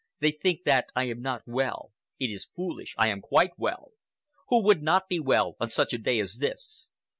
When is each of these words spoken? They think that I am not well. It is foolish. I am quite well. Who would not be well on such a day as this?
They 0.19 0.31
think 0.31 0.63
that 0.65 0.87
I 0.95 1.03
am 1.09 1.21
not 1.21 1.43
well. 1.45 1.91
It 2.19 2.31
is 2.31 2.49
foolish. 2.55 2.95
I 2.97 3.09
am 3.09 3.21
quite 3.21 3.51
well. 3.55 3.91
Who 4.47 4.63
would 4.63 4.81
not 4.81 5.07
be 5.07 5.19
well 5.19 5.55
on 5.59 5.69
such 5.69 5.93
a 5.93 5.99
day 5.99 6.19
as 6.19 6.37
this? 6.37 6.89